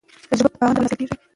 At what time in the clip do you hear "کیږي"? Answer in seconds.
0.99-1.15